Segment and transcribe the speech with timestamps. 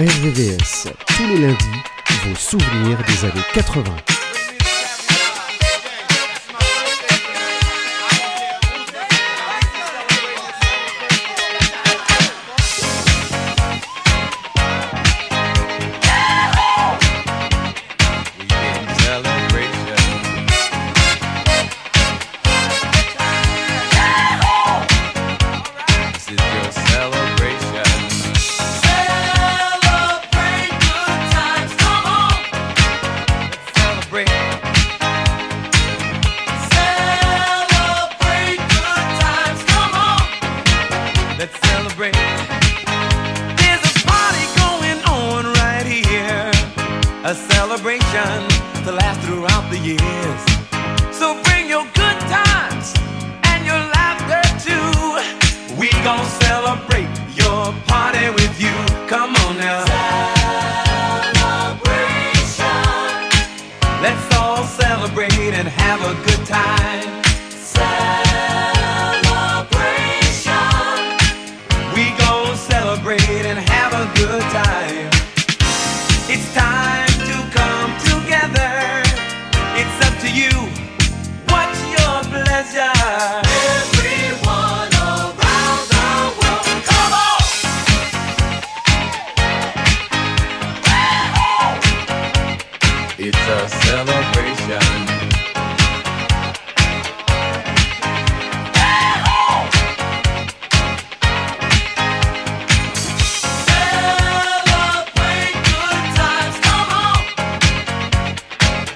[0.00, 1.82] RVVS, tous les lundis,
[2.24, 3.84] vos souvenirs des années 80.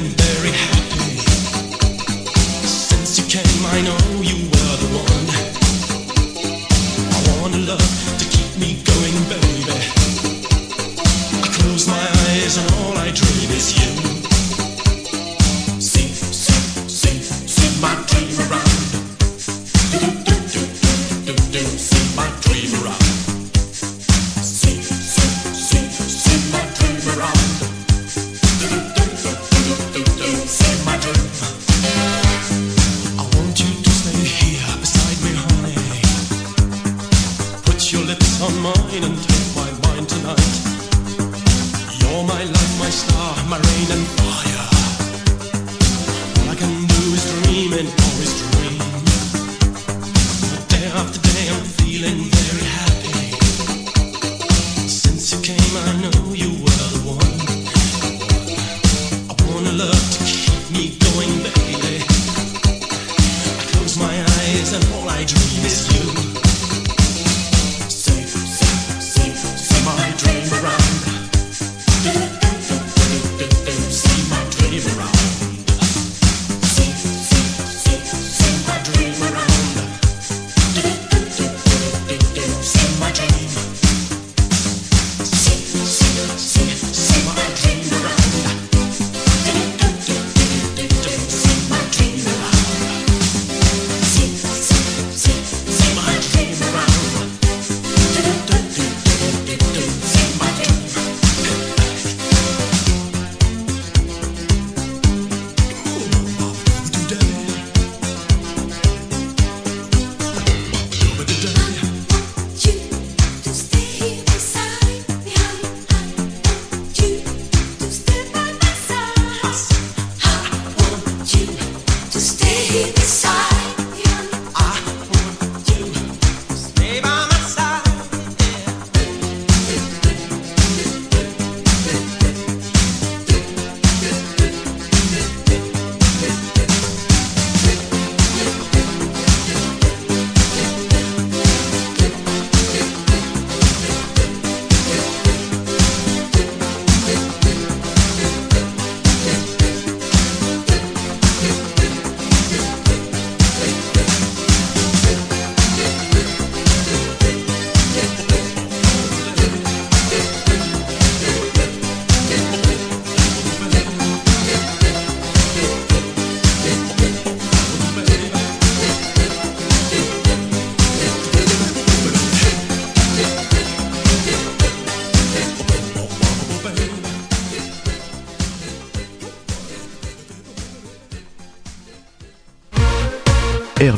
[0.00, 1.16] been very happy
[2.66, 3.66] since you came.
[3.66, 4.37] I know you.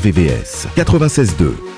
[0.01, 1.70] RVVS 96.2.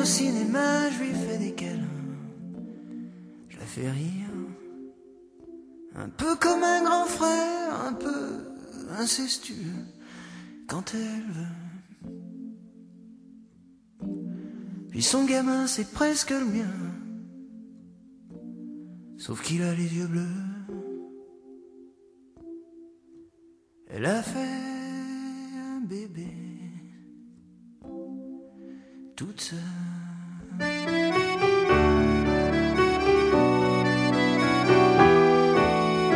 [0.00, 1.86] au cinéma, je lui fais des câlins.
[3.48, 4.30] Je la fais rire.
[5.94, 8.54] Un peu comme un grand frère, un peu
[8.98, 9.84] incestueux
[10.68, 11.56] quand elle veut.
[14.90, 16.72] Puis son gamin, c'est presque le mien.
[19.18, 20.26] Sauf qu'il a les yeux bleus.
[23.88, 26.28] Elle a fait bébé,
[29.16, 29.89] toute seule.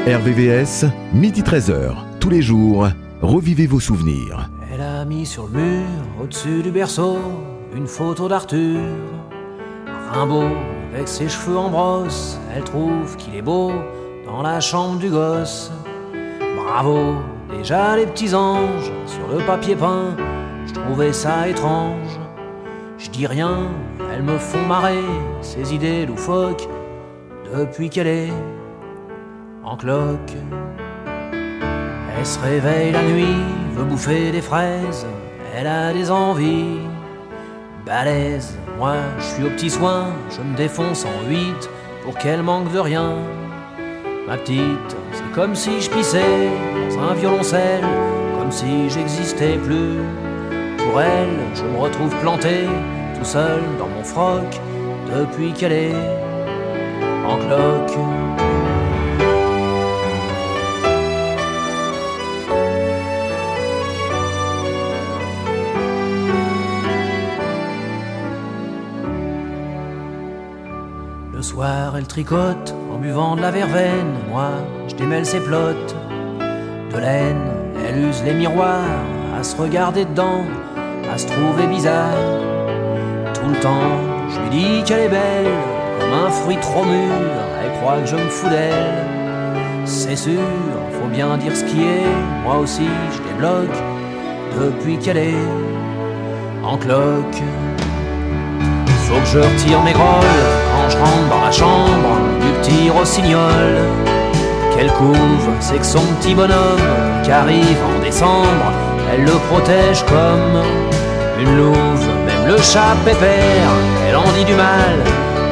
[0.07, 2.89] RVVS, midi 13h, tous les jours,
[3.23, 4.51] revivez vos souvenirs.
[4.73, 5.87] Elle a mis sur le mur,
[6.23, 7.19] au-dessus du berceau,
[7.75, 8.81] une photo d'Arthur.
[10.13, 10.51] Rimbaud,
[10.95, 13.73] avec ses cheveux en brosse, elle trouve qu'il est beau
[14.27, 15.73] dans la chambre du gosse.
[16.57, 17.15] Bravo,
[17.57, 20.17] Déjà les petits anges sur le papier peint,
[20.67, 22.19] je trouvais ça étrange.
[22.99, 23.69] Je dis rien,
[24.15, 25.03] elles me font marrer,
[25.41, 26.69] ces idées loufoques,
[27.53, 28.33] depuis qu'elle est
[29.65, 30.35] en cloque.
[32.17, 33.43] Elle se réveille la nuit,
[33.75, 35.07] veut bouffer des fraises,
[35.57, 36.79] elle a des envies
[37.85, 38.57] balèzes.
[38.79, 41.69] Moi, je suis au petit soin, je me défonce en huit
[42.05, 43.15] pour qu'elle manque de rien.
[44.29, 46.49] Ma petite, c'est comme si je pissais
[46.89, 47.85] dans un violoncelle,
[48.39, 49.99] comme si j'existais plus.
[50.79, 52.67] Pour elle, je me retrouve planté,
[53.19, 53.94] tout seul dans
[55.07, 55.95] depuis qu'elle est
[57.27, 57.99] en cloque.
[71.33, 74.15] Le soir, elle tricote en buvant de la verveine.
[74.31, 74.51] Moi,
[74.89, 75.97] je démêle ses plottes
[76.93, 77.51] de laine.
[77.87, 78.81] Elle use les miroirs
[79.39, 80.45] à se regarder dedans,
[81.13, 82.54] à se trouver bizarre
[83.45, 83.91] tout le temps,
[84.31, 85.53] je lui dis qu'elle est belle,
[86.01, 87.13] comme un fruit trop mûr.
[87.63, 88.95] Elle croit que je me fous d'elle.
[89.85, 90.41] C'est sûr,
[90.93, 92.09] faut bien dire ce qui est.
[92.43, 93.77] Moi aussi, je débloque
[94.59, 95.47] depuis qu'elle est
[96.63, 97.43] en cloque.
[99.07, 100.25] Faut que je retire mes grolles
[100.73, 103.77] quand je rentre dans la chambre du petit rossignol.
[104.75, 106.81] Qu'elle couvre, c'est que son petit bonhomme
[107.23, 108.73] qui arrive en décembre,
[109.13, 110.63] elle le protège comme
[111.39, 112.04] une louve.
[112.47, 113.71] Le chat pépère,
[114.07, 114.99] elle en dit du mal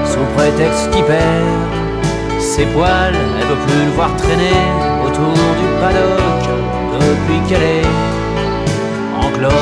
[0.05, 1.23] sous prétexte qu'il perd
[2.39, 3.15] ses poils.
[3.41, 4.61] Elle veut plus le voir traîner
[5.03, 6.51] autour du paddock
[7.01, 7.87] depuis qu'elle est
[9.17, 9.53] en cloque.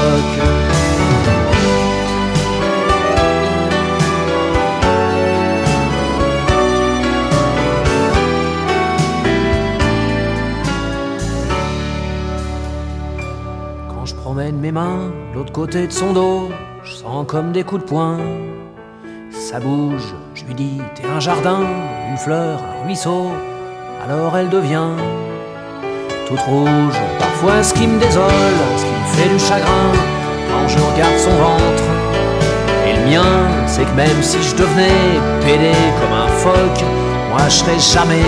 [13.89, 16.51] Quand je promène mes mains l'autre côté de son dos,
[17.27, 18.19] comme des coups de poing.
[19.31, 21.61] Ça bouge, je lui dis, t'es un jardin,
[22.09, 23.27] une fleur, un ruisseau.
[24.05, 24.95] Alors elle devient
[26.27, 26.99] toute rouge.
[27.19, 28.31] Parfois ce qui me désole,
[28.77, 29.91] ce qui me fait du chagrin,
[30.49, 31.85] quand je regarde son ventre.
[32.87, 36.85] Et le mien, c'est que même si je devenais pédé comme un phoque,
[37.31, 38.23] moi je serais jamais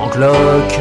[0.00, 0.78] en cloque.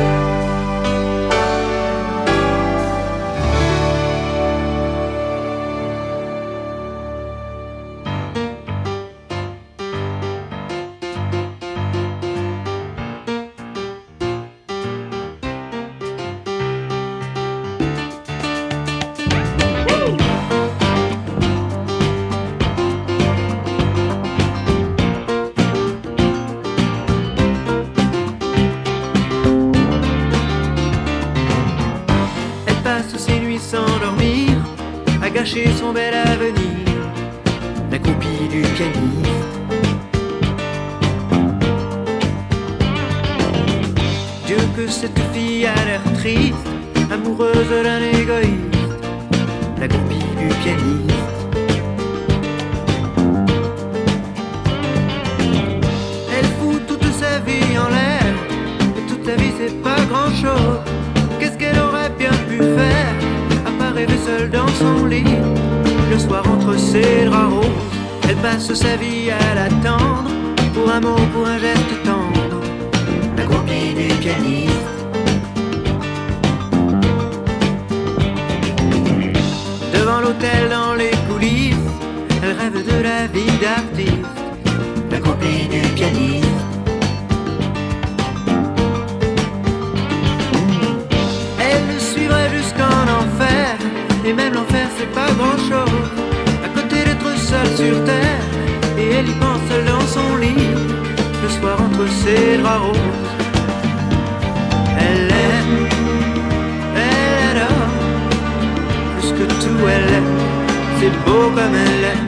[66.40, 67.66] Entre ses draps roses
[68.30, 70.30] Elle passe sa vie à l'attendre
[70.74, 72.62] Pour un mot, pour un geste tendre.
[73.38, 74.72] La copie du pianiste
[79.94, 81.76] Devant l'hôtel dans les coulisses
[82.44, 84.26] Elle rêve de la vie d'artiste.
[85.12, 86.48] La copie du pianiste
[91.60, 93.76] Elle le suivrait jusqu'en enfer
[94.26, 95.91] Et même l'enfer c'est pas grand chose
[97.84, 100.68] Et elle y pense dans son lit
[101.42, 103.32] Le soir entre ses draps roses
[105.00, 105.88] Elle aime
[106.96, 107.90] Elle adore
[109.18, 110.38] Plus que tout elle aime
[111.00, 112.28] C'est beau comme elle aime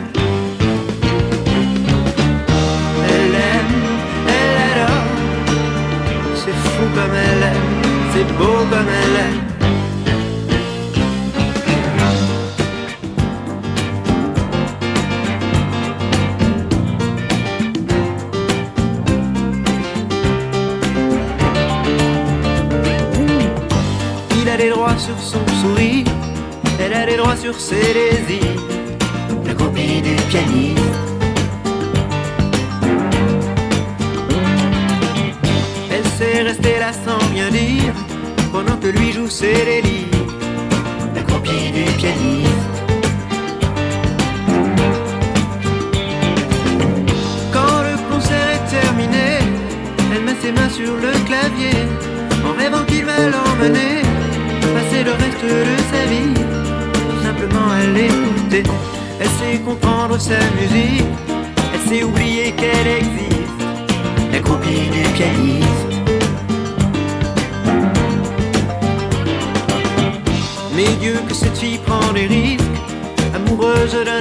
[3.09, 3.75] Elle aime
[4.27, 5.13] Elle adore
[6.35, 7.59] c'est fou comme elle est,
[8.13, 9.52] c'est beau comme elle est.
[27.43, 28.61] sur désirs.
[29.45, 30.79] La copie du pianiste.
[35.91, 37.93] Elle sait rester là sans rien dire
[38.53, 40.07] Pendant que lui joue délires
[41.15, 42.77] La copie du pianiste
[47.51, 49.27] Quand le concert est terminé
[50.13, 51.77] Elle met ses mains sur le clavier
[52.47, 54.01] En rêvant qu'il va l'emmener
[54.75, 56.52] Passer le reste de sa vie
[57.95, 58.63] L'écouter.
[59.19, 61.05] Elle sait comprendre sa musique.
[61.73, 63.33] Elle sait oublier qu'elle existe.
[64.31, 65.83] La copie du pianiste.
[70.75, 72.63] Mais Dieu que cette fille prend des risques,
[73.35, 74.12] amoureuse d'un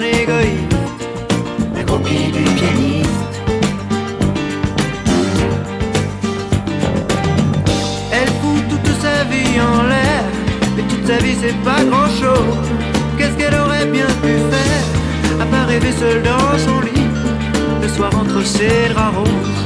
[18.43, 19.63] sous ses draps roses.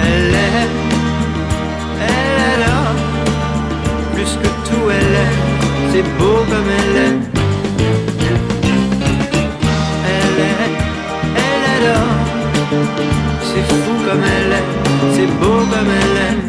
[0.00, 0.68] Elle est,
[2.08, 2.76] elle est là,
[4.14, 5.34] plus que tout elle est,
[5.92, 7.18] c'est beau comme elle est.
[10.14, 10.70] Elle est,
[11.44, 12.00] elle est là,
[13.48, 14.66] c'est fou comme elle est,
[15.14, 16.45] c'est beau comme elle est.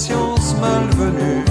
[0.00, 1.44] impatience malvenue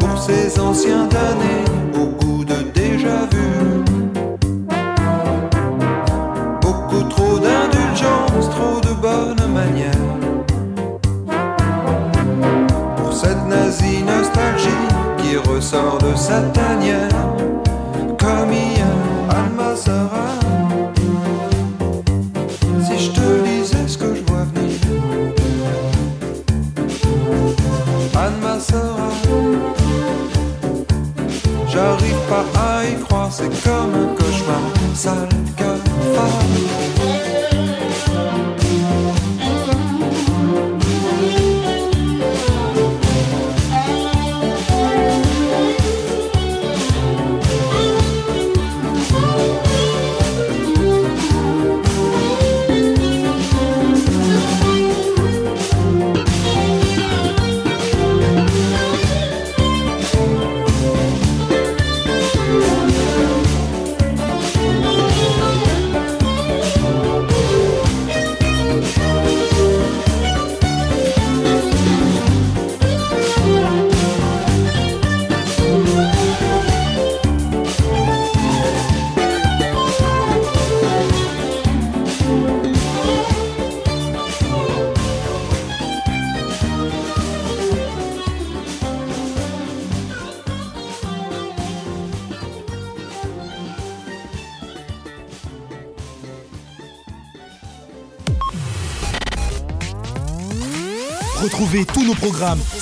[0.00, 1.64] pour ces anciens damnés
[1.94, 3.84] au goût de déjà vu.
[6.60, 9.92] Beaucoup trop d'indulgence, trop de bonnes manières
[12.96, 17.27] pour cette nazie nostalgie qui ressort de sa tanière.
[33.38, 34.60] c'est comme un cauchemar
[34.94, 35.37] sale.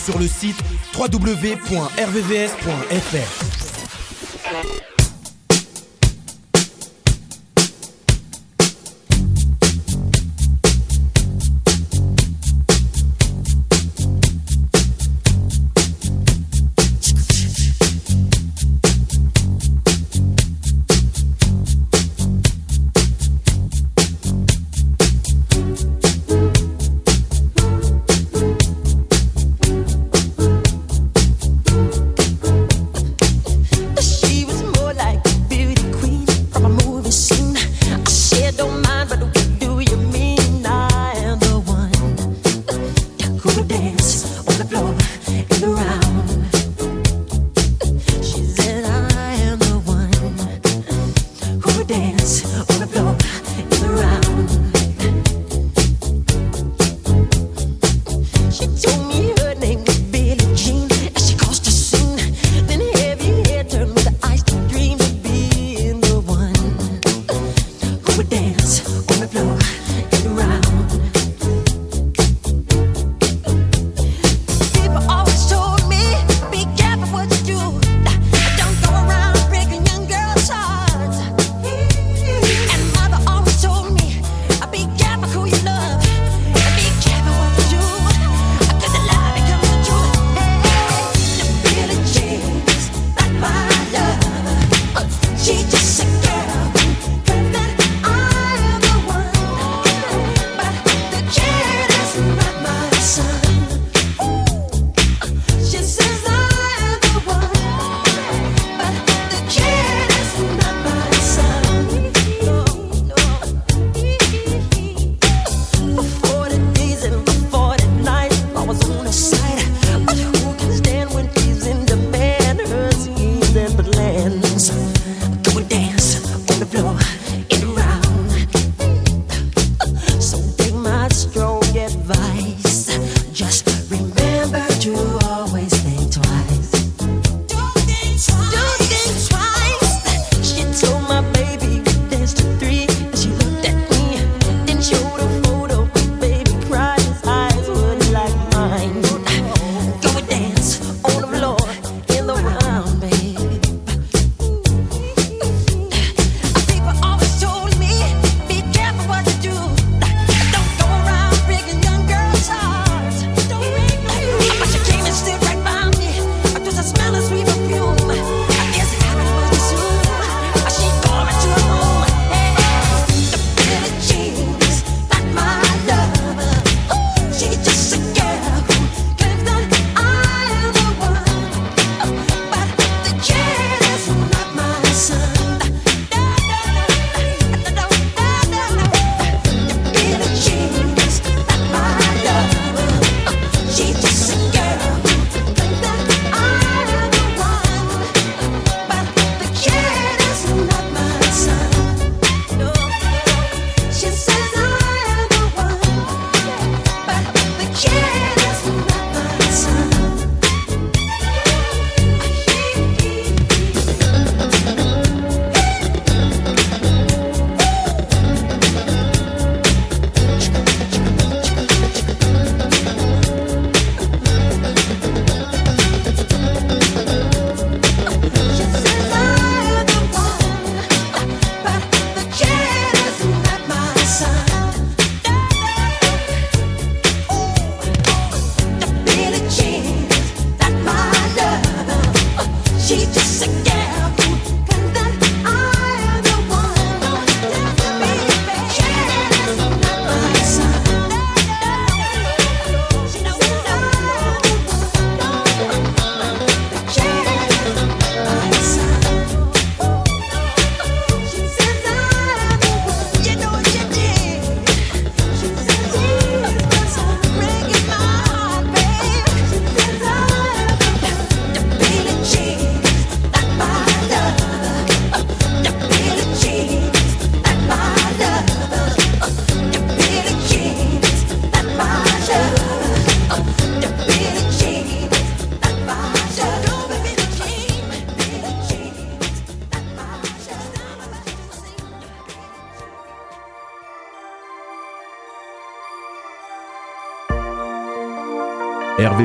[0.05, 0.57] sur le site
[0.95, 1.67] www.rvvs.fr.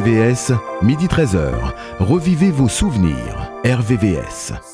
[0.01, 1.75] RVVS, midi 13h.
[1.99, 3.51] Revivez vos souvenirs.
[3.63, 4.70] RVVS.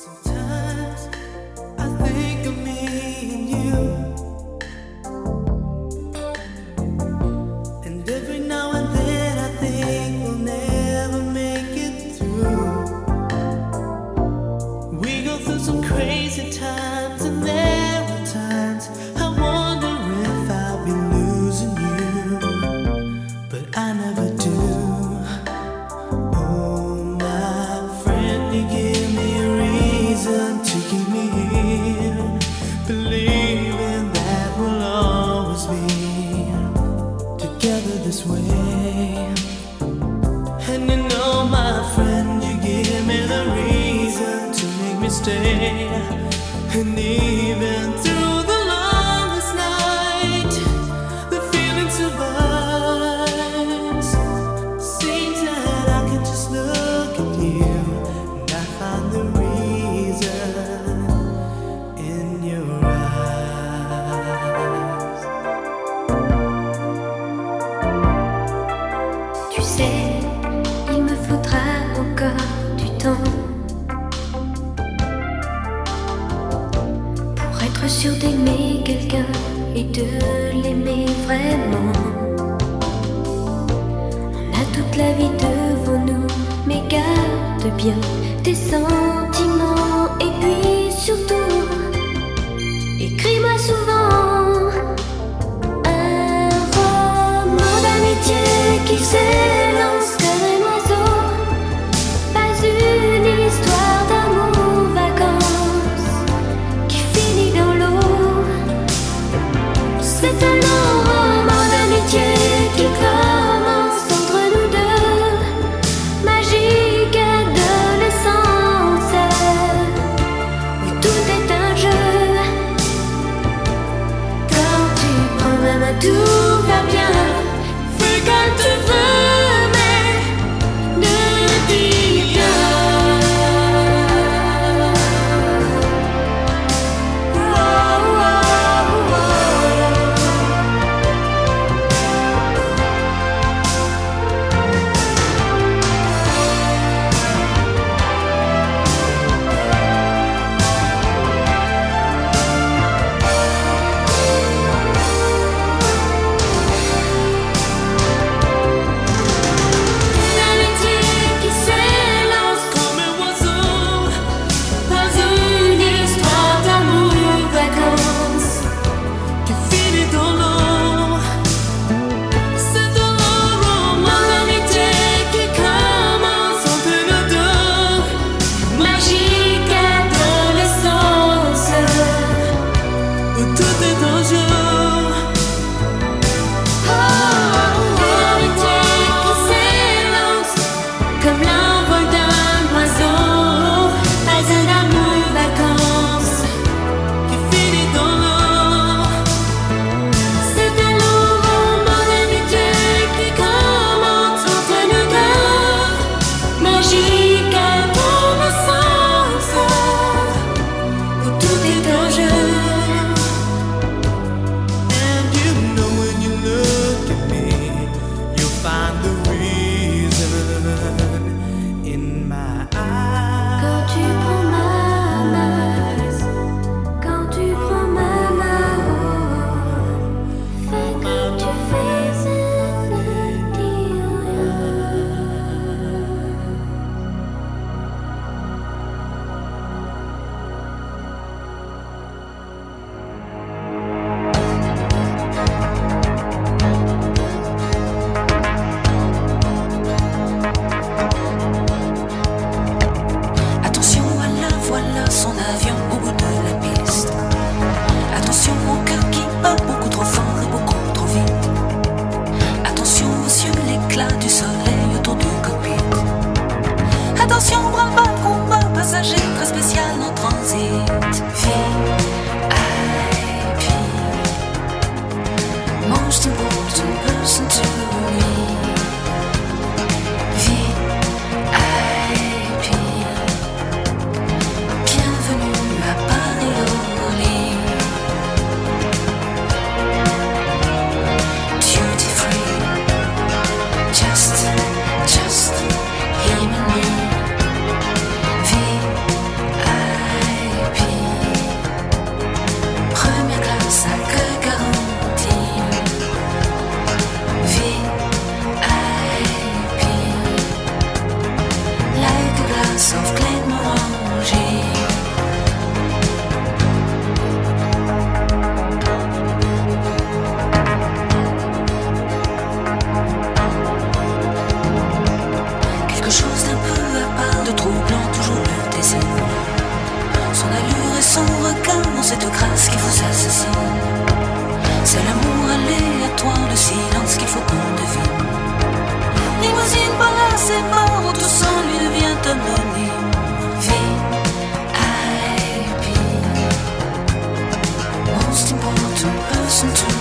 [349.63, 349.96] listen to